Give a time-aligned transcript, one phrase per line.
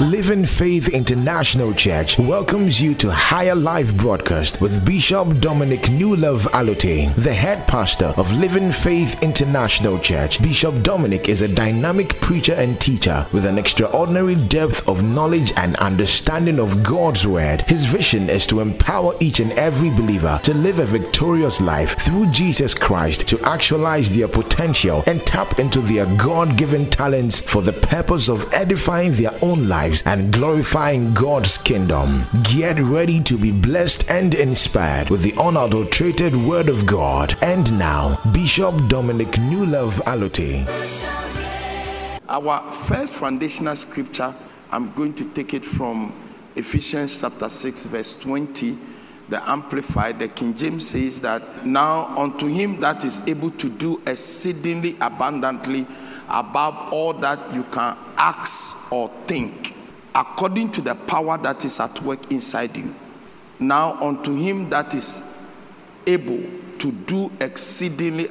[0.00, 7.14] Living Faith International Church welcomes you to Higher Life broadcast with Bishop Dominic Newlove Allotey,
[7.16, 10.40] the head pastor of Living Faith International Church.
[10.42, 15.76] Bishop Dominic is a dynamic preacher and teacher with an extraordinary depth of knowledge and
[15.76, 17.60] understanding of God's Word.
[17.68, 22.30] His vision is to empower each and every believer to live a victorious life through
[22.30, 27.74] Jesus Christ to actualize their potential and tap into their God given talents for the
[27.74, 32.24] purpose of edifying their own lives and glorifying God's kingdom.
[32.44, 37.36] Get ready to be blessed and inspired with the unadulterated Word of God.
[37.42, 40.66] And now, Bishop Dominic Newlove Allotey.
[42.28, 44.32] Our first foundational scripture,
[44.70, 46.12] I'm going to take it from
[46.54, 48.78] Ephesians chapter 6, verse 20.
[49.28, 54.00] The Amplified, the King James says that now unto him that is able to do
[54.06, 55.86] exceedingly abundantly
[56.28, 59.69] above all that you can ask or think
[60.14, 62.94] according to the power that is at work inside you.
[63.58, 65.36] Now, unto him that is
[66.06, 66.42] able
[66.78, 68.28] to do exceedingly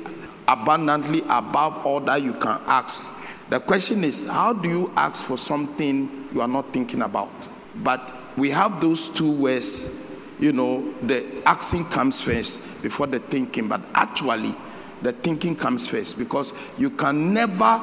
[0.47, 3.16] abundantly above all that you can ask.
[3.49, 7.30] The question is, how do you ask for something you are not thinking about?
[7.75, 9.99] But we have those two ways.
[10.39, 14.55] you know, the asking comes first before the thinking, but actually,
[15.02, 17.81] the thinking comes first because you can never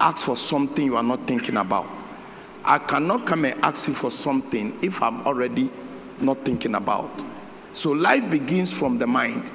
[0.00, 1.86] ask for something you are not thinking about.
[2.64, 5.70] I cannot come and ask you for something if I'm already
[6.20, 7.22] not thinking about.
[7.72, 9.50] So life begins from the mind.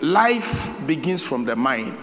[0.00, 1.96] Life begins from the mind.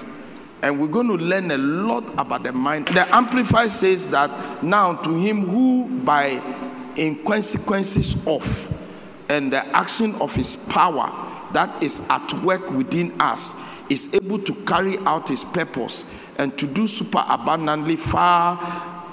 [0.63, 2.87] And we're going to learn a lot about the mind.
[2.87, 6.41] The Amplified says that now to him who by
[6.95, 8.77] in consequences of
[9.29, 11.09] and the action of his power
[11.53, 16.67] that is at work within us is able to carry out his purpose and to
[16.67, 18.57] do super abundantly far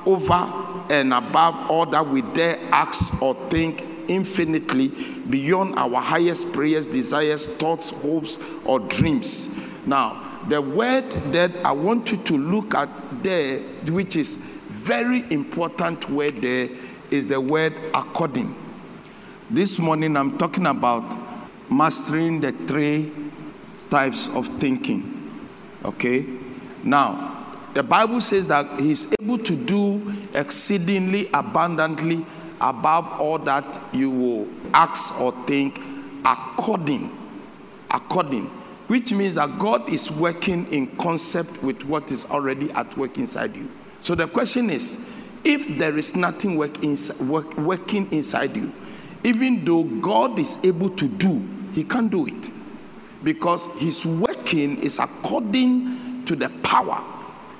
[0.06, 4.89] over and above all that we dare ask or think infinitely
[5.29, 9.86] beyond our highest prayers, desires, thoughts, hopes, or dreams.
[9.86, 12.89] Now, the word that I want you to look at
[13.23, 13.58] there,
[13.90, 16.68] which is very important word there,
[17.11, 18.55] is the word according.
[19.51, 21.14] This morning I'm talking about
[21.70, 23.12] mastering the three
[23.91, 25.30] types of thinking.
[25.85, 26.27] Okay?
[26.85, 27.37] Now,
[27.78, 32.27] the Bible says that he's able to do exceedingly abundantly
[32.61, 35.78] above all that you will ask or think
[36.24, 37.17] according
[37.88, 38.46] according
[38.88, 43.55] which means that God is working in concept with what is already at work inside
[43.55, 43.70] you.
[44.00, 45.08] So the question is
[45.44, 46.83] if there is nothing work
[47.20, 48.72] work, working inside you,
[49.22, 51.40] even though God is able to do,
[51.74, 52.50] he can't do it
[53.22, 57.05] because his working is according to the power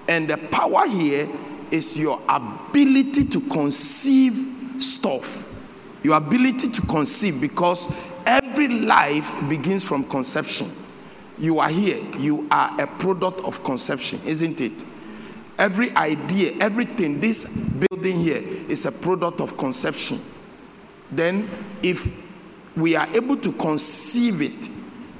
[0.08, 1.28] and the power here
[1.70, 5.54] is your ability to conceive stuff.
[6.02, 10.70] Your ability to conceive because every life begins from conception.
[11.38, 14.84] You are here, you are a product of conception, isn't it?
[15.58, 20.20] Every idea, everything, this building here is a product of conception.
[21.10, 21.48] Then,
[21.82, 22.26] if
[22.76, 24.69] we are able to conceive it,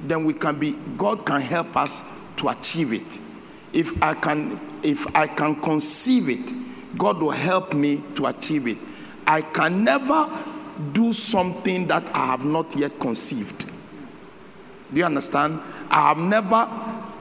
[0.07, 3.19] then we can be, God can help us to achieve it.
[3.73, 6.53] If I can if I can conceive it,
[6.97, 8.77] God will help me to achieve it.
[9.27, 10.29] I can never
[10.93, 13.69] do something that I have not yet conceived.
[14.91, 15.59] Do you understand?
[15.89, 16.67] I have never,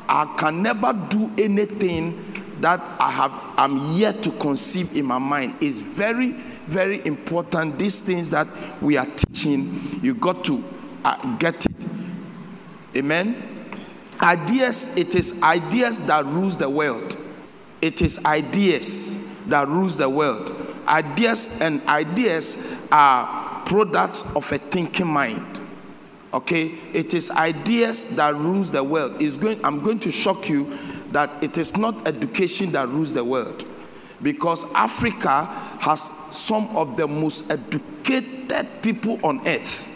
[0.09, 2.25] I can never do anything
[2.61, 5.55] that I have, I'm yet to conceive in my mind.
[5.61, 7.79] It's very, very important.
[7.79, 8.47] These things that
[8.81, 10.65] we are teaching, you got to
[11.05, 11.87] uh, get it.
[12.97, 13.43] Amen.
[14.23, 17.18] Ideas, it is ideas that rules the world.
[17.81, 20.55] It is ideas that rules the world.
[20.87, 25.61] Ideas and ideas are products of a thinking mind.
[26.33, 26.75] Okay?
[26.93, 29.21] It is ideas that rules the world.
[29.21, 30.79] It's going, I'm going to shock you
[31.13, 33.65] that it is not education that rules the world.
[34.23, 35.45] Because Africa
[35.81, 36.01] has
[36.37, 39.95] some of the most educated people on earth.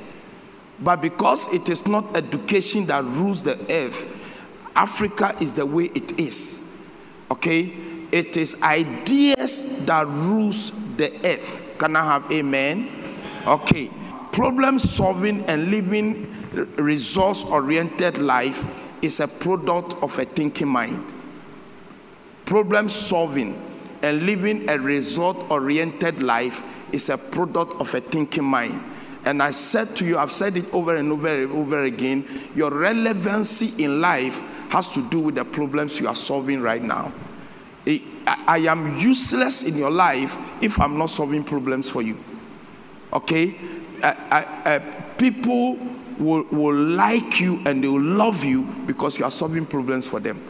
[0.81, 4.19] But because it is not education that rules the earth,
[4.75, 6.72] Africa is the way it is.
[7.33, 7.73] Okay?
[8.13, 11.77] It is ideas that rules the earth.
[11.79, 12.91] Can I have amen?
[13.47, 13.91] Okay.
[14.33, 16.29] Problem solving and living
[16.77, 18.65] resource oriented life
[19.03, 21.13] is a product of a thinking mind.
[22.45, 23.61] Problem solving
[24.03, 26.63] and living a result oriented life
[26.93, 28.79] is a product of a thinking mind.
[29.25, 32.71] And I said to you, I've said it over and over and over again, your
[32.71, 37.13] relevancy in life has to do with the problems you are solving right now.
[38.27, 42.17] I, am useless in your life if I'm not solving problems for you.
[43.13, 43.55] Okay?
[45.19, 45.77] People
[46.19, 50.21] will, will like you and they will love you because you are solving problems for
[50.21, 50.43] them.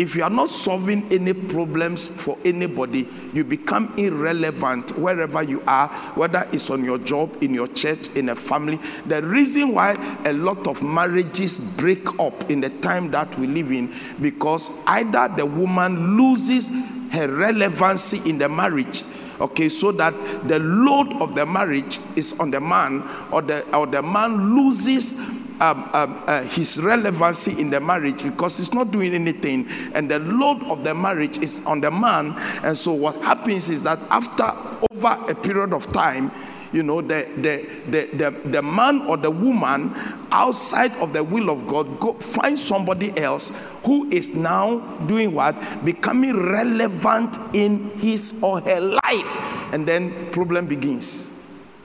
[0.00, 5.88] If you are not solving any problems for anybody, you become irrelevant wherever you are,
[6.14, 8.78] whether it's on your job, in your church, in a family.
[9.04, 13.72] The reason why a lot of marriages break up in the time that we live
[13.72, 13.92] in,
[14.22, 16.70] because either the woman loses
[17.12, 19.02] her relevancy in the marriage
[19.40, 20.12] okay so that
[20.48, 25.29] the load of the marriage is on the man or the or the man loses
[25.60, 30.18] um, um, uh, his relevancy in the marriage because he's not doing anything, and the
[30.18, 32.34] load of the marriage is on the man.
[32.64, 34.50] And so, what happens is that after
[34.90, 36.30] over a period of time,
[36.72, 39.92] you know, the, the, the, the, the man or the woman
[40.30, 43.50] outside of the will of God go find somebody else
[43.84, 45.56] who is now doing what?
[45.84, 49.72] Becoming relevant in his or her life.
[49.74, 51.44] And then problem begins.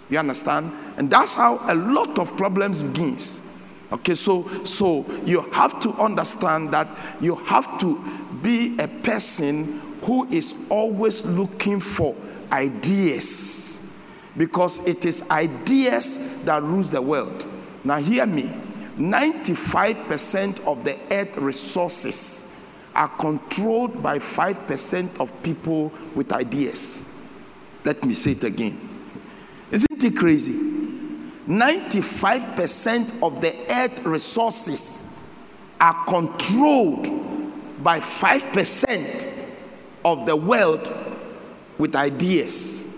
[0.09, 0.71] You understand?
[0.97, 3.44] And that's how a lot of problems begins.
[3.91, 6.87] Okay, so so you have to understand that
[7.21, 7.99] you have to
[8.41, 12.15] be a person who is always looking for
[12.51, 13.81] ideas
[14.37, 17.45] because it is ideas that rules the world.
[17.83, 18.51] Now hear me.
[18.97, 22.51] 95% of the earth resources
[22.95, 27.13] are controlled by 5% of people with ideas.
[27.83, 28.79] Let me say it again.
[29.69, 30.74] Isn't it crazy?
[31.47, 35.11] 95% of the earth resources
[35.79, 37.03] are controlled
[37.83, 39.45] by 5%
[40.03, 40.91] of the world
[41.77, 42.91] with ideas.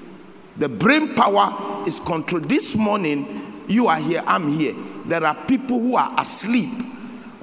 [0.56, 2.48] The brain power is controlled.
[2.48, 4.76] This morning, you are here, I'm here.
[5.06, 6.70] There are people who are asleep,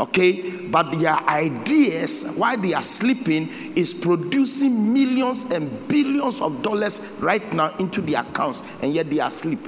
[0.01, 0.69] okay?
[0.69, 7.53] But their ideas, while they are sleeping, is producing millions and billions of dollars right
[7.53, 9.61] now into their accounts, and yet they are asleep.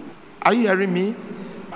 [0.43, 1.15] Are you hearing me?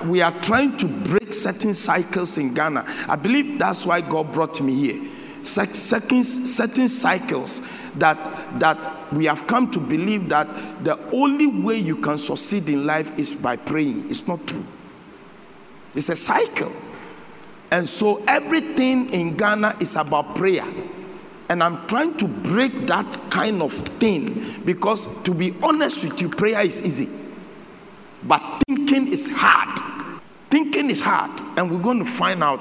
[0.05, 2.85] We are trying to break certain cycles in Ghana.
[3.07, 5.11] I believe that's why God brought me here.
[5.43, 7.61] Certain, certain cycles
[7.95, 8.17] that
[8.59, 10.47] that we have come to believe that
[10.83, 14.09] the only way you can succeed in life is by praying.
[14.09, 14.65] It's not true.
[15.93, 16.71] It's a cycle.
[17.71, 20.65] And so everything in Ghana is about prayer.
[21.49, 26.29] And I'm trying to break that kind of thing because, to be honest with you,
[26.29, 27.09] prayer is easy.
[28.23, 29.80] But thinking is hard.
[30.51, 31.31] Thinking is hard.
[31.57, 32.59] And we're going to find out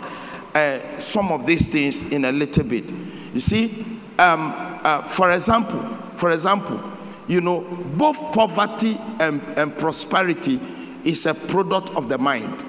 [0.55, 2.91] uh, some of these things in a little bit.
[3.35, 3.85] You see,
[4.19, 4.53] um,
[4.83, 5.81] uh, for example,
[6.15, 6.81] for example,
[7.29, 7.61] you know,
[7.97, 10.61] both poverty and, and prosperity
[11.05, 12.65] is a product of the mind.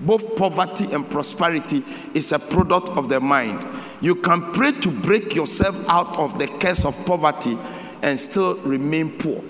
[0.00, 1.82] Both poverty and prosperity
[2.14, 3.60] is a product of the mind.
[4.00, 7.58] You can pray to break yourself out of the curse of poverty
[8.02, 9.42] and still remain poor.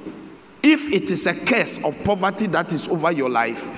[0.63, 3.69] If it is a curse of poverty that is over your life,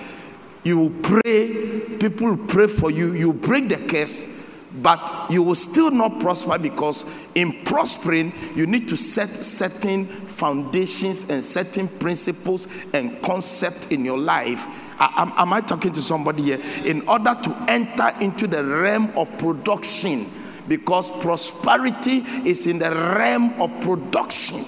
[0.65, 4.39] you pray, people pray for you, you break the curse,
[4.75, 11.29] but you will still not prosper because in prospering, you need to set certain foundations
[11.29, 14.67] and certain principles and concepts in your life.
[15.01, 16.61] Am, am I talking to somebody here?
[16.85, 20.27] In order to enter into the realm of production,
[20.69, 22.19] because prosperity
[22.49, 24.61] is in the realm of production.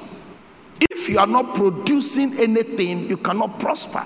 [0.90, 4.04] If you are not producing anything, you cannot prosper.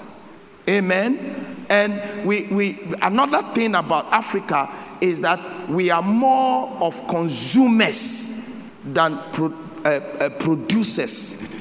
[0.69, 1.56] Amen.
[1.69, 4.71] And we, we another thing about Africa
[5.01, 9.53] is that we are more of consumers than pro,
[9.85, 11.53] uh, uh, producers.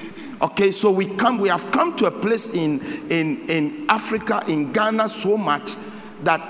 [0.41, 4.71] Okay, so we come, we have come to a place in, in, in Africa, in
[4.71, 5.75] Ghana, so much
[6.23, 6.41] that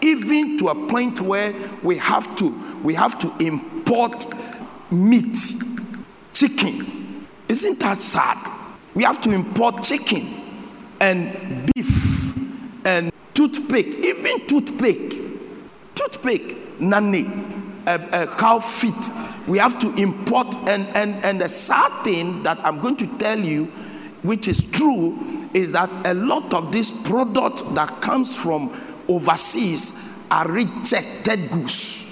[0.00, 2.48] even to a point where we have to
[2.82, 4.24] we have to import
[4.90, 5.36] meat,
[6.32, 8.38] chicken, isn't that sad?
[8.94, 10.26] We have to import chicken
[11.00, 12.51] and beef
[12.84, 15.12] and toothpick, even toothpick,
[15.94, 17.26] toothpick, nanny,
[17.86, 18.94] a, a cow feet.
[19.46, 23.38] We have to import, and, and, and the sad thing that I'm going to tell
[23.38, 23.66] you,
[24.22, 30.48] which is true, is that a lot of this product that comes from overseas are
[30.50, 32.08] rejected goods.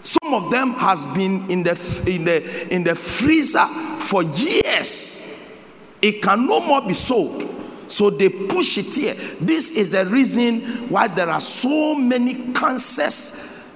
[0.00, 3.66] Some of them has been in the in the in the freezer
[3.98, 5.66] for years.
[6.00, 7.55] It can no more be sold.
[7.96, 9.14] So they push it here.
[9.40, 10.60] This is the reason
[10.90, 13.74] why there are so many cancers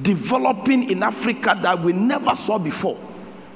[0.00, 2.94] developing in Africa that we never saw before.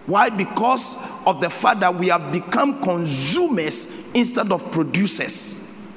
[0.06, 0.28] Why?
[0.28, 5.88] Because of the fact that we have become consumers instead of producers.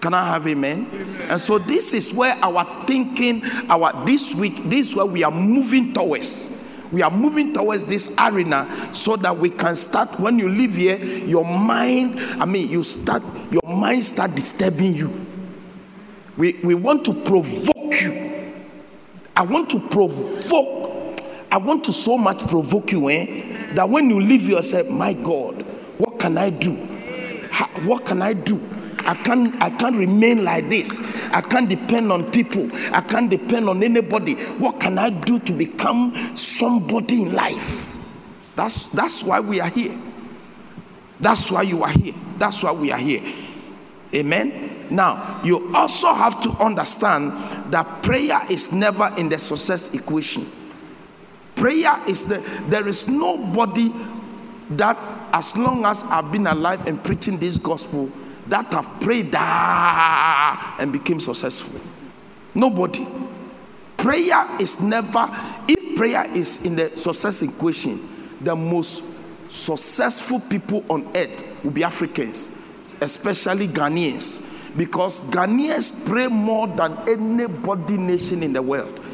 [0.00, 0.88] Can I have amen?
[0.88, 1.26] amen?
[1.28, 5.32] And so this is where our thinking, our this week, this is where we are
[5.32, 6.55] moving towards.
[6.92, 10.20] We are moving towards this arena so that we can start.
[10.20, 15.26] When you live here, your mind, I mean, you start, your mind start disturbing you.
[16.36, 18.54] We, we want to provoke you.
[19.34, 21.20] I want to provoke.
[21.50, 23.72] I want to so much provoke you, eh?
[23.74, 25.62] That when you leave yourself, my God,
[25.98, 26.74] what can I do?
[27.84, 28.60] What can I do?
[29.06, 31.00] I can't I can't remain like this.
[31.32, 32.68] I can't depend on people.
[32.92, 34.34] I can't depend on anybody.
[34.34, 37.96] What can I do to become somebody in life?
[38.56, 39.96] That's that's why we are here.
[41.20, 42.14] That's why you are here.
[42.36, 43.22] That's why we are here.
[44.12, 44.86] Amen.
[44.90, 47.32] Now, you also have to understand
[47.72, 50.44] that prayer is never in the success equation.
[51.54, 53.92] Prayer is the there is nobody
[54.70, 54.98] that
[55.32, 58.10] as long as I've been alive and preaching this gospel
[58.48, 61.80] that have prayed ah, and became successful.
[62.54, 63.06] Nobody.
[63.96, 65.28] Prayer is never,
[65.68, 68.00] if prayer is in the success equation,
[68.40, 69.04] the most
[69.50, 72.56] successful people on earth will be Africans,
[73.00, 79.05] especially Ghanaians, because Ghanaians pray more than anybody nation in the world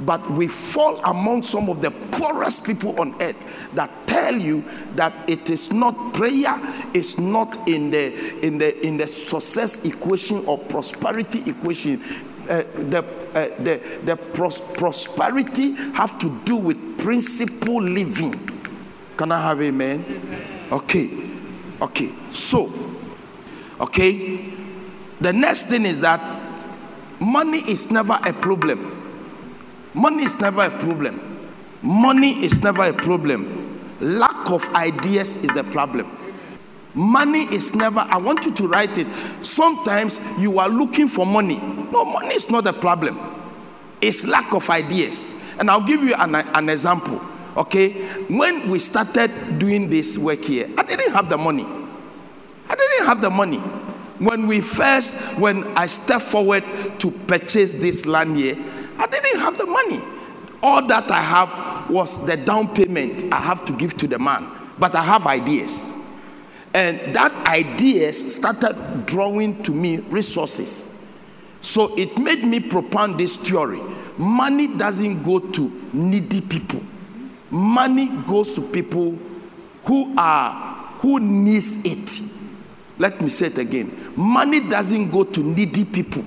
[0.00, 4.64] but we fall among some of the poorest people on earth that tell you
[4.94, 6.54] that it is not prayer
[6.94, 12.02] is not in the in the in the success equation or prosperity equation.
[12.48, 18.34] Uh, the, uh, the, the pros- prosperity have to do with principle living.
[19.16, 20.04] Can i have amen?
[20.72, 21.30] Okay
[21.80, 22.72] okay so
[23.80, 24.52] okay.
[25.20, 26.20] The next thing is that
[27.20, 28.99] money is never a problem
[29.94, 31.20] Money is never a problem.
[31.82, 33.56] Money is never a problem.
[34.00, 36.10] Lack of ideas is the problem.
[36.94, 39.06] Money is never, I want you to write it.
[39.44, 41.58] Sometimes you are looking for money.
[41.58, 43.18] No, money is not a problem,
[44.00, 45.44] it's lack of ideas.
[45.58, 47.20] And I'll give you an, an example.
[47.56, 47.92] Okay,
[48.28, 51.66] when we started doing this work here, I didn't have the money.
[52.68, 53.58] I didn't have the money.
[54.18, 56.64] When we first, when I stepped forward
[56.98, 58.56] to purchase this land here,
[59.40, 60.00] have the money.
[60.62, 64.46] All that I have was the down payment I have to give to the man.
[64.78, 65.96] But I have ideas.
[66.72, 70.94] And that ideas started drawing to me resources.
[71.60, 73.80] So it made me propound this theory.
[74.16, 76.80] Money doesn't go to needy people.
[77.50, 79.18] Money goes to people
[79.84, 80.70] who are
[81.00, 82.40] who needs it.
[82.98, 84.12] Let me say it again.
[84.14, 86.22] Money doesn't go to needy people.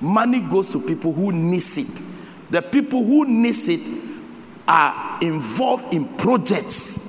[0.00, 2.05] Money goes to people who needs it.
[2.50, 4.04] The people who need it
[4.68, 7.06] are involved in projects.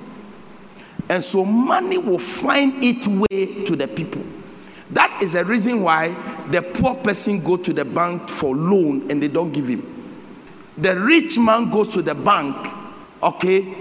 [1.08, 4.22] And so money will find its way to the people.
[4.90, 6.14] That is the reason why
[6.50, 9.94] the poor person go to the bank for loan and they don't give him.
[10.76, 12.56] The rich man goes to the bank,
[13.22, 13.74] okay,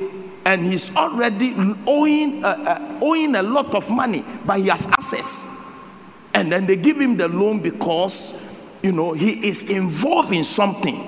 [0.46, 1.54] and he's already
[1.86, 5.64] owing uh, uh, owing a lot of money, but he has assets,
[6.34, 8.44] and then they give him the loan because
[8.82, 11.07] you know he is involved in something.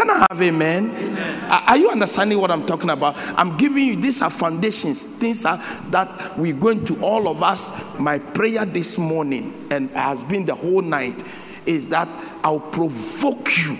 [0.00, 0.96] Can I have amen?
[0.96, 1.50] amen?
[1.50, 3.16] Are you understanding what I'm talking about?
[3.38, 5.58] I'm giving you these are foundations, things are,
[5.90, 7.98] that we're going to all of us.
[7.98, 11.22] My prayer this morning and has been the whole night
[11.66, 12.08] is that
[12.42, 13.76] I'll provoke you.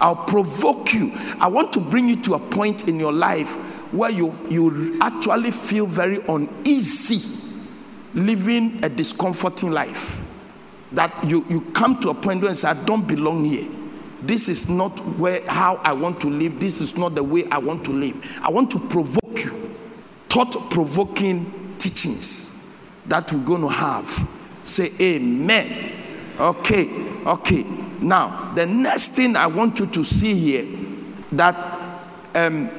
[0.00, 1.12] I'll provoke you.
[1.38, 3.56] I want to bring you to a point in your life
[3.92, 7.52] where you, you actually feel very uneasy
[8.14, 10.24] living a discomforting life.
[10.92, 13.75] That you, you come to a point where you say, I don't belong here.
[14.22, 16.58] This is not where how I want to live.
[16.58, 18.38] This is not the way I want to live.
[18.42, 19.50] I want to provoke you.
[20.28, 22.74] Thought provoking teachings
[23.06, 24.08] that we're going to have.
[24.64, 25.92] Say amen.
[26.38, 26.88] Okay,
[27.24, 27.64] okay.
[28.00, 30.66] Now, the next thing I want you to see here
[31.32, 31.64] that
[32.34, 32.70] um,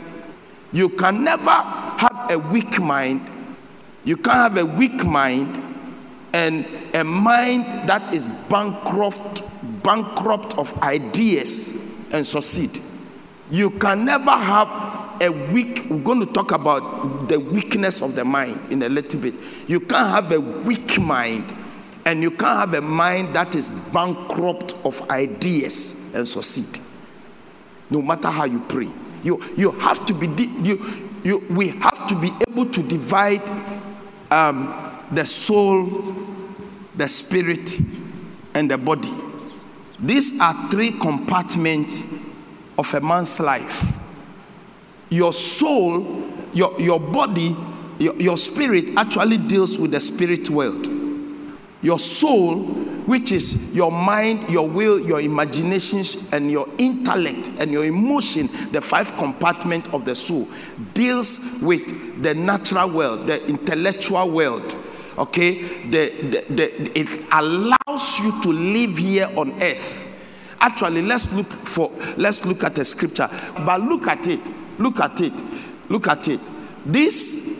[0.71, 3.29] you can never have a weak mind.
[4.03, 5.61] You can't have a weak mind
[6.33, 9.41] and a mind that is bankrupt
[9.87, 12.81] bankrupt of ideas and succeed.
[13.49, 18.25] You can never have a weak, we're going to talk about the weakness of the
[18.25, 19.33] mind in a little bit.
[19.65, 21.53] You can't have a weak mind
[22.05, 26.83] and you can't have a mind that is bankrupt of ideas and succeed.
[27.89, 28.89] No matter how you pray.
[29.23, 30.27] You, you have to be,
[30.61, 33.41] you, you, we have to be able to divide
[34.31, 35.85] um, the soul,
[36.95, 37.79] the spirit,
[38.53, 39.13] and the body.
[39.99, 42.05] These are three compartments
[42.77, 44.03] of a man's life.
[45.09, 47.55] Your soul, your, your body,
[47.97, 50.85] your, your spirit actually deals with the spirit world.
[51.81, 57.85] Your soul which is your mind, your will, your imaginations, and your intellect and your
[57.85, 60.45] emotion, the five compartments of the soul,
[60.93, 64.75] deals with the natural world, the intellectual world.
[65.17, 65.53] Okay,
[65.89, 70.13] the, the, the, it allows you to live here on earth.
[70.59, 73.29] Actually, let's look for let's look at the scripture.
[73.65, 74.39] But look at it,
[74.79, 75.33] look at it,
[75.89, 76.39] look at it.
[76.85, 77.57] This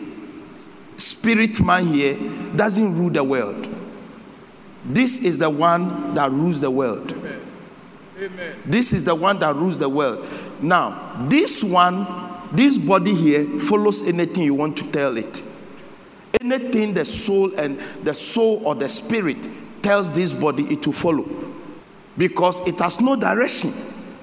[0.96, 2.16] spirit man here
[2.54, 3.68] doesn't rule the world.
[4.84, 7.12] This is the one that rules the world.
[7.12, 7.40] Amen.
[8.18, 8.56] Amen.
[8.64, 10.26] This is the one that rules the world.
[10.60, 12.06] Now, this one,
[12.52, 15.47] this body here follows anything you want to tell it.
[16.40, 19.48] Anything the soul and the soul or the spirit
[19.82, 21.26] tells this body, it will follow.
[22.16, 23.70] Because it has no direction.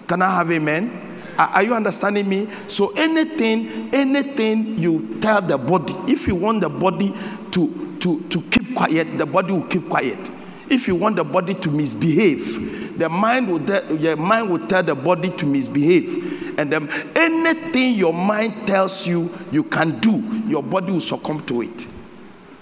[0.07, 1.01] Can I have amen?
[1.37, 2.47] Are you understanding me?
[2.67, 7.13] So anything, anything you tell the body, if you want the body
[7.51, 10.29] to, to, to keep quiet, the body will keep quiet.
[10.69, 14.81] If you want the body to misbehave, the mind will tell, your mind will tell
[14.81, 16.57] the body to misbehave.
[16.57, 21.61] And then anything your mind tells you you can do, your body will succumb to
[21.61, 21.87] it.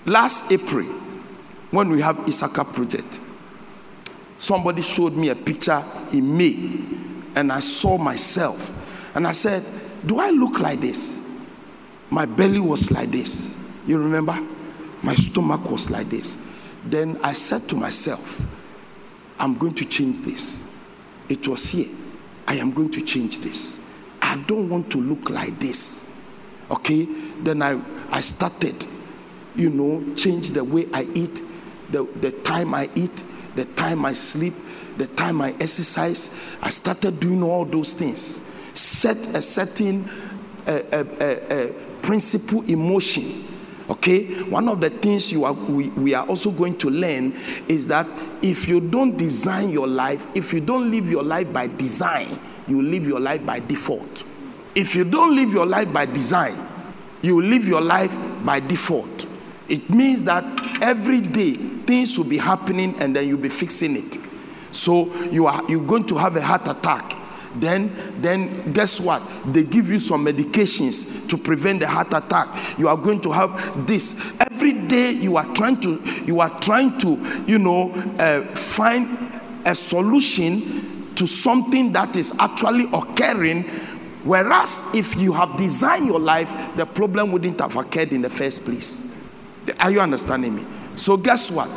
[0.05, 0.85] Last April,
[1.71, 3.19] when we have Isaka project,
[4.37, 6.79] somebody showed me a picture in May,
[7.35, 9.63] and I saw myself, and I said,
[10.05, 11.23] "Do I look like this?"
[12.13, 13.57] My belly was like this.
[13.87, 14.39] You remember?
[15.01, 16.37] My stomach was like this.
[16.85, 18.39] Then I said to myself,
[19.39, 20.61] I'm going to change this.
[21.27, 21.87] It was here.
[22.47, 23.83] I am going to change this.
[24.21, 26.23] I don't want to look like this.
[26.69, 27.05] Okay?
[27.41, 27.81] Then I,
[28.11, 28.85] I started,
[29.55, 31.41] you know, change the way I eat,
[31.89, 33.23] the, the time I eat,
[33.55, 34.53] the time I sleep,
[34.97, 36.39] the time I exercise.
[36.61, 38.49] I started doing all those things.
[38.73, 40.09] Set a certain
[40.67, 41.67] uh, uh, uh,
[42.01, 43.43] principle emotion
[43.89, 47.33] Okay, one of the things you are we, we are also going to learn
[47.67, 48.07] is that
[48.41, 52.27] if you don't design your life, if you don't live your life by design,
[52.67, 54.23] you live your life by default.
[54.73, 56.55] If you don't live your life by design,
[57.21, 59.12] you live your life by default.
[59.73, 60.43] It means that
[60.83, 64.19] every day things will be happening and then you'll be fixing it.
[64.71, 67.17] So you are you're going to have a heart attack.
[67.55, 69.23] Then then guess what?
[69.47, 72.77] They give you some medications to prevent the heart attack.
[72.77, 74.39] You are going to have this.
[74.39, 79.07] Every day you are trying to you are trying to you know uh, find
[79.65, 80.61] a solution
[81.15, 83.63] to something that is actually occurring.
[84.23, 88.65] Whereas if you have designed your life the problem wouldn't have occurred in the first
[88.65, 89.12] place
[89.79, 90.63] are you understanding me
[90.95, 91.69] so guess what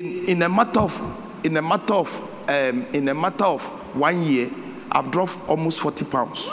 [0.00, 3.62] in in a matter of in a matter of um, in a matter of
[3.96, 4.50] one year
[4.92, 6.48] I've dropped almost 40 pounds.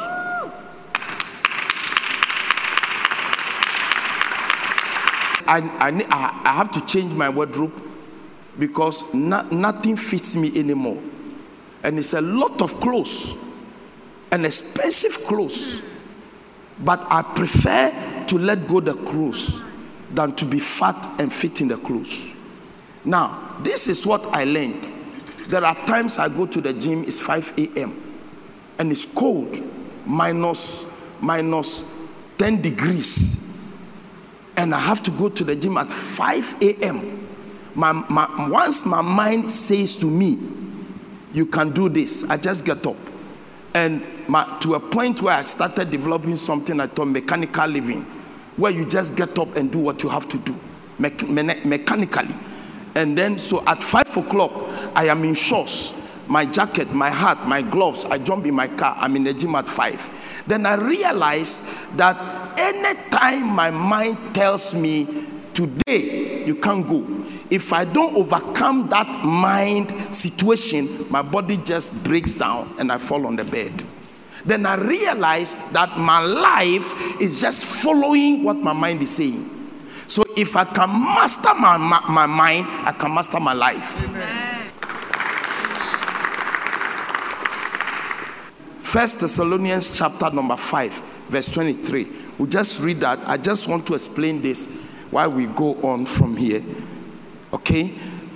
[5.49, 7.81] I, I, I have to change my wardrobe
[8.59, 11.01] because no, nothing fits me anymore.
[11.83, 13.35] And it's a lot of clothes,
[14.31, 15.81] and expensive clothes.
[16.79, 19.63] But I prefer to let go the clothes
[20.11, 22.33] than to be fat and fit in the clothes.
[23.03, 24.91] Now, this is what I learned.
[25.47, 28.03] There are times I go to the gym, it's 5 a.m
[28.79, 29.57] and it's cold,
[30.05, 30.85] minus,
[31.21, 31.85] minus
[32.37, 33.43] 10 degrees.
[34.55, 37.27] And I have to go to the gym at 5 a.m.
[37.75, 40.37] My, my, once my mind says to me,
[41.33, 42.95] you can do this, I just get up.
[43.73, 48.05] And my, to a point where I started developing something I call mechanical living,
[48.57, 50.55] where you just get up and do what you have to do
[50.99, 52.35] me- me- mechanically.
[52.95, 54.51] And then, so at 5 o'clock,
[54.95, 58.05] I am in shorts my jacket, my hat, my gloves.
[58.05, 58.95] I jump in my car.
[58.99, 60.43] I'm in the gym at five.
[60.45, 67.05] Then I realize that anytime my mind tells me, today you can't go,
[67.49, 73.25] if I don't overcome that mind situation, my body just breaks down and I fall
[73.25, 73.83] on the bed.
[74.47, 79.43] Then I realize that my life is just following what my mind is saying.
[80.07, 84.07] So if I can master my, my, my mind, I can master my life.
[84.07, 84.57] Amen.
[88.81, 90.93] First Thessalonians chapter number 5,
[91.27, 92.07] verse 23.
[92.37, 93.19] We'll just read that.
[93.27, 94.81] I just want to explain this
[95.11, 96.63] while we go on from here.
[97.51, 97.93] Okay?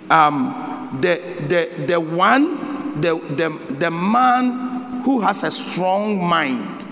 [0.10, 4.71] Um, the, the, the one, the, the, the man
[5.04, 6.86] who has a strong mind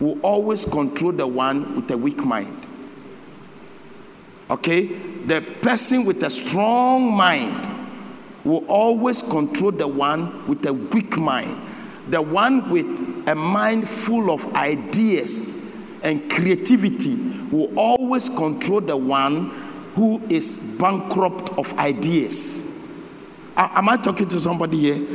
[0.00, 2.66] will always control the one with a weak mind.
[4.50, 4.86] Okay?
[4.86, 7.68] The person with a strong mind
[8.44, 11.68] will always control the one with a weak mind
[12.10, 15.56] the one with a mind full of ideas
[16.02, 17.16] and creativity
[17.50, 19.50] will always control the one
[19.94, 22.66] who is bankrupt of ideas.
[23.56, 25.06] am I talking to somebody here?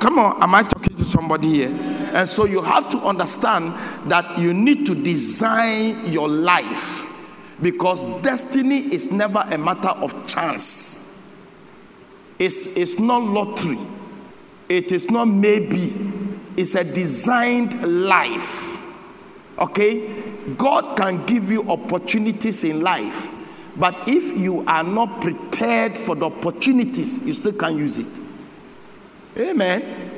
[0.00, 1.68] Come on, am I talking to somebody here?
[2.14, 3.72] And so you have to understand
[4.10, 7.08] that you need to design your life
[7.60, 11.08] because destiny is never a matter of chance.
[12.38, 13.78] It's, it's not lottery.
[14.68, 15.94] It is not maybe.
[16.56, 18.82] It's a designed life.
[19.58, 20.22] Okay?
[20.56, 23.30] God can give you opportunities in life,
[23.76, 28.20] but if you are not prepared for the opportunities, you still can't use it.
[29.38, 30.11] Amen.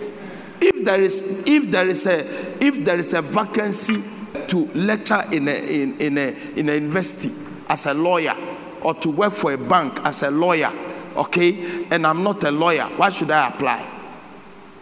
[0.61, 2.21] If there is if there is a
[2.65, 4.03] if there is a vacancy
[4.49, 7.33] to lecture in a in, in a in a university
[7.69, 8.37] as a lawyer
[8.83, 10.71] or to work for a bank as a lawyer,
[11.17, 13.87] okay, and I'm not a lawyer, why should I apply?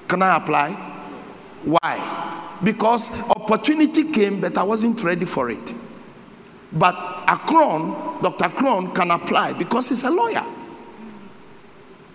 [0.09, 0.73] Can I apply?
[1.65, 2.59] Why?
[2.63, 5.75] Because opportunity came, but I wasn't ready for it.
[6.73, 6.95] But
[7.27, 8.45] Akron, Dr.
[8.45, 10.45] Akron can apply because he's a lawyer.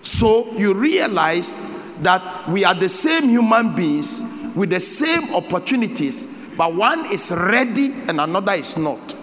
[0.02, 4.24] So you realize that we are the same human beings
[4.56, 6.26] with the same opportunities,
[6.58, 9.16] but one is ready and another is not.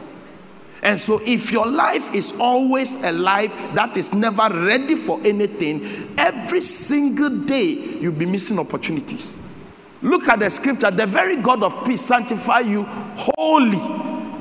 [0.82, 6.14] And so, if your life is always a life that is never ready for anything,
[6.18, 9.40] every single day you'll be missing opportunities.
[10.02, 13.80] Look at the scripture the very God of peace sanctify you holy.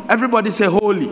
[0.09, 1.05] Everybody say holy.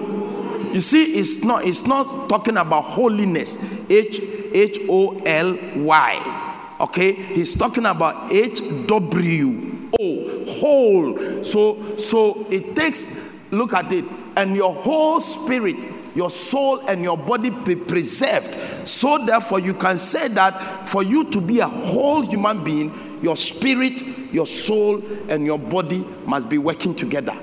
[0.74, 4.20] You see, it's not, it's not talking about holiness, H
[4.54, 6.51] H O L Y.
[6.82, 11.44] Okay, he's talking about H W O whole.
[11.44, 17.18] So so it takes look at it, and your whole spirit, your soul, and your
[17.18, 18.88] body be preserved.
[18.88, 23.38] So therefore, you can say that for you to be a whole human being, your
[23.38, 24.02] spirit,
[24.34, 27.38] your soul, and your body must be working together.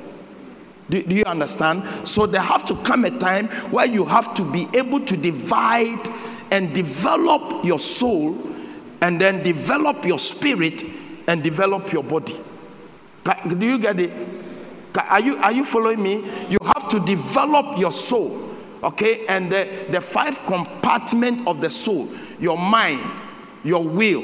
[0.90, 2.08] Do, do, you understand?
[2.08, 6.08] So there have to come a time where you have to be able to divide
[6.50, 8.47] and develop your soul
[9.00, 10.82] and then develop your spirit
[11.26, 12.36] and develop your body.
[13.46, 14.12] Do you get it?
[14.96, 16.24] Are you, are you following me?
[16.48, 19.26] You have to develop your soul, okay?
[19.26, 22.08] And the, the five compartments of the soul
[22.40, 23.04] your mind,
[23.64, 24.22] your will,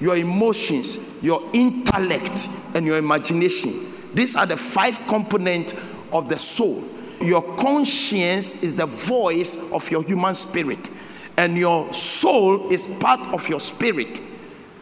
[0.00, 3.72] your emotions, your intellect, and your imagination.
[4.12, 5.80] These are the five components
[6.12, 6.82] of the soul.
[7.20, 10.90] Your conscience is the voice of your human spirit
[11.36, 14.20] and your soul is part of your spirit.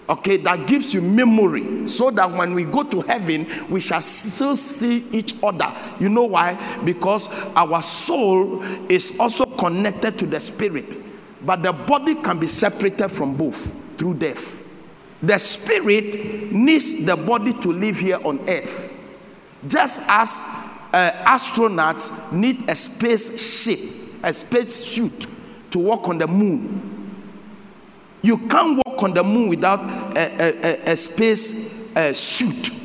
[0.09, 4.57] Okay, that gives you memory so that when we go to heaven, we shall still
[4.57, 5.73] see each other.
[6.01, 6.59] You know why?
[6.85, 8.61] Because our soul
[8.91, 10.97] is also connected to the spirit,
[11.47, 14.67] but the body can be separated from both through death.
[15.23, 18.93] The spirit needs the body to live here on earth,
[19.69, 20.45] just as
[20.93, 23.79] uh, astronauts need a spaceship,
[24.25, 25.27] a space suit
[25.71, 26.99] to walk on the moon.
[28.23, 29.81] You can't walk on the moon without
[30.17, 32.79] a, a, a space uh, suit.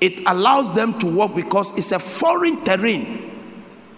[0.00, 3.30] It allows them to walk because it's a foreign terrain.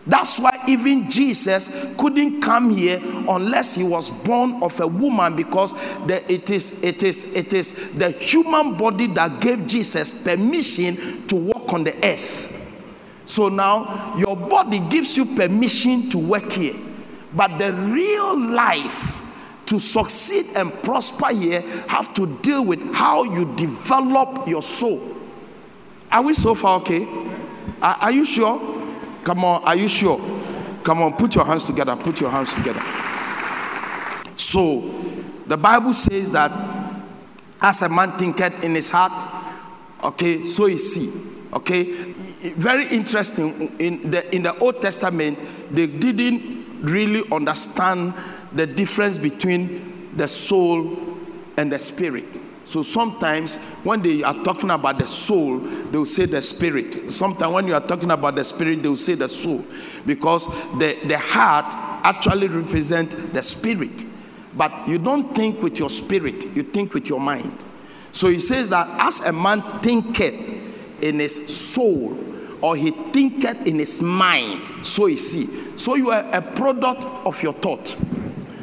[0.06, 5.72] That's why even Jesus couldn't come here unless he was born of a woman because
[6.06, 11.36] the, it, is, it, is, it is the human body that gave Jesus permission to
[11.36, 12.50] walk on the earth.
[13.24, 16.74] So now your body gives you permission to work here.
[17.34, 23.54] But the real life to succeed and prosper here have to deal with how you
[23.56, 25.00] develop your soul.
[26.12, 27.06] Are we so far okay?
[27.82, 28.60] Are, are you sure?
[29.24, 30.18] Come on, are you sure?
[30.84, 31.96] Come on, put your hands together.
[31.96, 32.82] Put your hands together.
[34.36, 34.80] So,
[35.46, 36.52] the Bible says that
[37.60, 39.24] as a man thinketh in his heart,
[40.02, 40.76] okay, so he.
[41.52, 41.84] Okay,
[42.52, 43.74] very interesting.
[43.78, 45.38] In the in the Old Testament,
[45.70, 46.53] they didn't
[46.84, 48.14] really understand
[48.52, 50.96] the difference between the soul
[51.56, 52.38] and the spirit.
[52.64, 57.12] So sometimes when they are talking about the soul, they will say the spirit.
[57.12, 59.64] Sometimes when you are talking about the spirit, they will say the soul.
[60.06, 60.46] Because
[60.78, 61.66] the, the heart
[62.04, 64.04] actually represents the spirit.
[64.56, 67.52] But you don't think with your spirit, you think with your mind.
[68.12, 72.16] So he says that as a man thinketh in his soul,
[72.64, 75.44] or he thinketh in his mind, so is see.
[75.76, 77.86] So you are a product of your thought.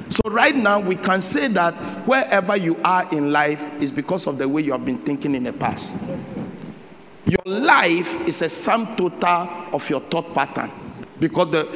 [0.09, 1.75] So right now we can say that
[2.07, 5.43] wherever you are in life is because of the way you have been thinking in
[5.43, 6.03] the past.
[7.27, 10.71] Your life is a sum total of your thought pattern
[11.19, 11.69] because the,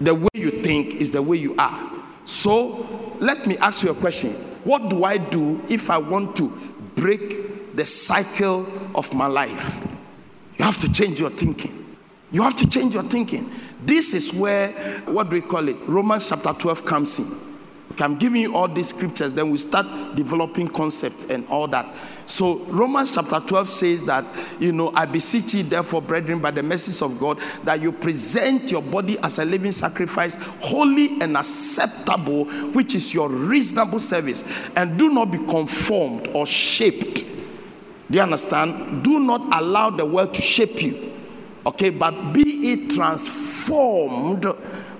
[0.00, 1.92] the way you think is the way you are.
[2.24, 4.32] So let me ask you a question.
[4.64, 6.48] What do I do if I want to
[6.96, 9.87] break the cycle of my life?
[10.68, 11.96] Have to change your thinking.
[12.30, 13.50] You have to change your thinking.
[13.86, 14.70] This is where,
[15.06, 15.78] what do we call it?
[15.86, 17.24] Romans chapter 12 comes in.
[17.92, 21.86] Okay, I'm giving you all these scriptures, then we start developing concepts and all that.
[22.26, 24.26] So Romans chapter 12 says that,
[24.60, 28.70] you know, I beseech you, therefore, brethren, by the mercies of God, that you present
[28.70, 34.46] your body as a living sacrifice, holy and acceptable, which is your reasonable service.
[34.76, 37.17] And do not be conformed or shaped.
[38.10, 39.04] Do you understand?
[39.04, 41.12] Do not allow the world to shape you.
[41.66, 44.46] Okay, but be it transformed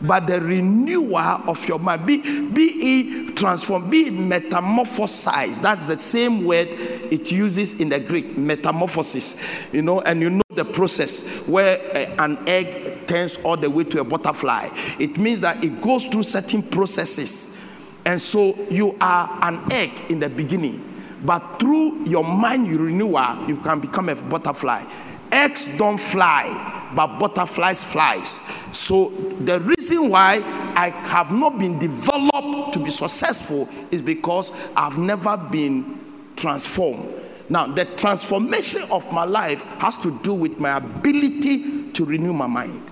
[0.02, 2.06] by the renewal of your mind.
[2.06, 2.18] Be,
[2.50, 5.62] be it transformed, be it metamorphosized.
[5.62, 9.72] That's the same word it uses in the Greek, metamorphosis.
[9.72, 13.84] You know, and you know the process where uh, an egg turns all the way
[13.84, 14.68] to a butterfly.
[14.98, 17.64] It means that it goes through certain processes.
[18.04, 20.87] And so you are an egg in the beginning,
[21.24, 24.84] but through your mind renewal, ah, you can become a butterfly.
[25.30, 28.40] Eggs don't fly, but butterflies flies.
[28.72, 30.36] So the reason why
[30.76, 35.98] I have not been developed to be successful is because I've never been
[36.36, 37.14] transformed.
[37.50, 42.46] Now, the transformation of my life has to do with my ability to renew my
[42.46, 42.90] mind.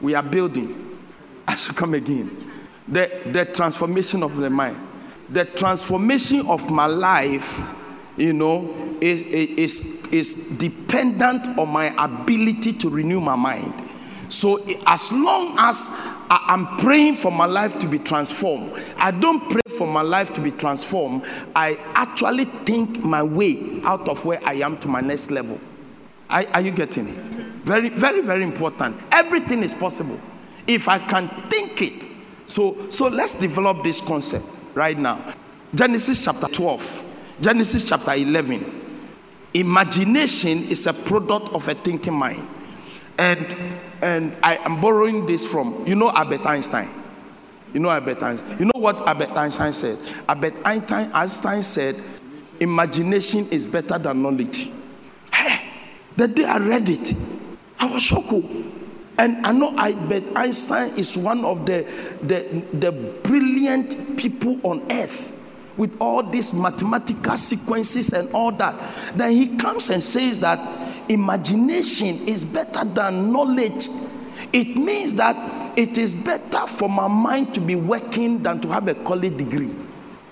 [0.00, 0.98] We are building.
[1.46, 2.30] I should come again.
[2.86, 4.76] The, the transformation of the mind.
[5.30, 7.60] The transformation of my life,
[8.16, 13.74] you know, is, is, is dependent on my ability to renew my mind.
[14.28, 15.88] So, as long as
[16.30, 20.40] I'm praying for my life to be transformed, I don't pray for my life to
[20.40, 21.24] be transformed.
[21.56, 25.58] I actually think my way out of where I am to my next level.
[26.28, 27.26] Are, are you getting it?
[27.64, 28.96] Very, very, very important.
[29.10, 30.20] Everything is possible
[30.66, 32.06] if I can think it.
[32.46, 35.34] So, so let's develop this concept right now.
[35.74, 38.64] Genesis chapter 12, Genesis chapter 11.
[39.52, 42.46] Imagination is a product of a thinking mind.
[43.18, 43.56] And
[44.00, 46.88] and I am borrowing this from, you know, Albert Einstein.
[47.74, 48.58] You know Albert Einstein.
[48.58, 49.98] You know what Albert Einstein said?
[50.28, 51.96] Albert Einstein, Einstein said,
[52.60, 54.70] imagination is better than knowledge.
[55.32, 55.70] Hey,
[56.16, 57.14] the day I read it,
[57.78, 58.32] I was shocked.
[59.18, 61.82] And I know Albert Einstein is one of the,
[62.22, 62.92] the, the
[63.24, 65.34] brilliant people on earth
[65.76, 68.76] with all these mathematical sequences and all that.
[69.14, 70.58] Then he comes and says that
[71.10, 73.88] imagination is better than knowledge.
[74.52, 75.36] It means that
[75.76, 79.74] it is better for my mind to be working than to have a college degree.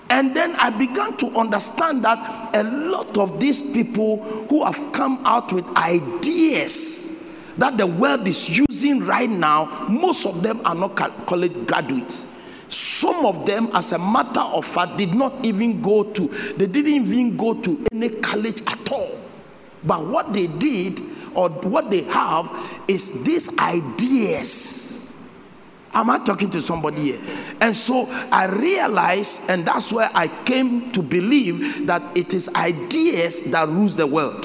[0.09, 5.21] And then I began to understand that a lot of these people who have come
[5.25, 7.17] out with ideas
[7.59, 12.33] that the world is using right now, most of them are not college graduates.
[12.69, 17.07] Some of them, as a matter of fact, did not even go to, they didn't
[17.07, 19.11] even go to any college at all.
[19.85, 21.01] But what they did
[21.35, 22.51] or what they have
[22.89, 25.05] is these ideas.
[25.95, 27.21] Am I talking to somebody here?
[27.61, 33.51] And so I realized, and that's where I came to believe that it is ideas
[33.53, 34.45] that rules the world.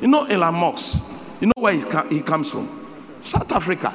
[0.00, 1.02] You know Elon Musk.
[1.40, 2.83] You know where he, comes from?
[3.34, 3.94] South Africa.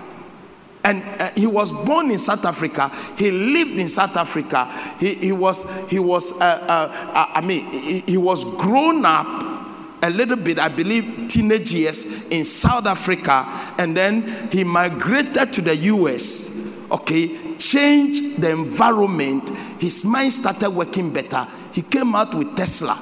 [0.84, 2.90] And uh, he was born in South Africa.
[3.18, 4.66] He lived in South Africa.
[5.00, 9.60] He, he was, he was uh, uh, uh I mean, he, he was grown up
[10.02, 13.46] a little bit, I believe, teenage years in South Africa,
[13.78, 16.90] and then he migrated to the US.
[16.90, 19.50] Okay, changed the environment.
[19.80, 21.46] His mind started working better.
[21.74, 22.98] He came out with Tesla.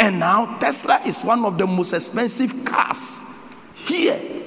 [0.00, 3.24] And now Tesla is one of the most expensive cars
[3.74, 4.37] here.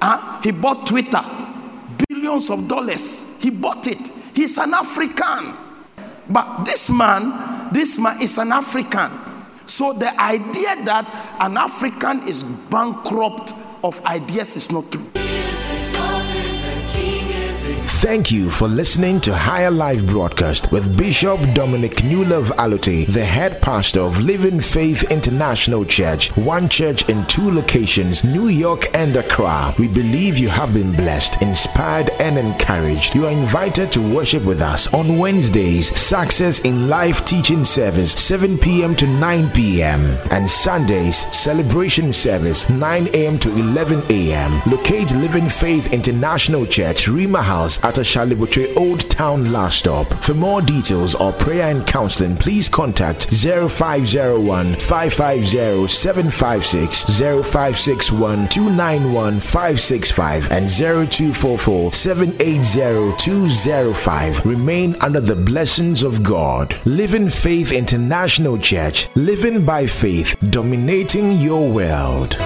[0.00, 0.40] Huh?
[0.42, 1.22] He bought Twitter,
[2.08, 3.36] billions of dollars.
[3.40, 4.08] He bought it.
[4.34, 5.54] He's an African.
[6.28, 9.10] But this man, this man is an African.
[9.66, 15.27] So the idea that an African is bankrupt of ideas is not true.
[18.00, 23.60] Thank you for listening to Higher Life broadcast with Bishop Dominic Newlove Allotey, the head
[23.60, 29.74] pastor of Living Faith International Church, one church in two locations, New York and Accra.
[29.80, 33.16] We believe you have been blessed, inspired, and encouraged.
[33.16, 38.58] You are invited to worship with us on Wednesdays, Success in Life Teaching Service, 7
[38.58, 38.94] p.m.
[38.94, 43.40] to 9 p.m., and Sundays, Celebration Service, 9 a.m.
[43.40, 44.62] to 11 a.m.
[44.70, 50.12] Locate Living Faith International Church, Rhema House at Ashaley Botwe Old Town Last Stop.
[50.22, 60.50] For more details or prayer and counseling, please contact 0501 550 756, 0561 291 565,
[60.50, 64.44] and 0244 780 205.
[64.44, 66.78] Remain under the blessings of God.
[66.84, 72.36] Living Faith International Church, living by faith, dominating your world.